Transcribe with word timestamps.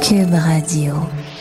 Cube 0.00 0.34
Radio. 0.34 1.35